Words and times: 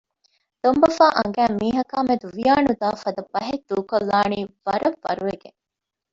ދޮންބަފާ 0.61 1.05
އަނގައިން 1.17 1.57
މީހަކާ 1.61 1.97
މެދު 2.07 2.27
ވިޔާނުދާ 2.37 2.87
ފަދަ 3.01 3.21
ބަހެއް 3.33 3.65
ދޫކޮށްލާނީ 3.69 4.39
ވަރަށް 4.65 4.99
ވަރުވެގެން 5.03 5.57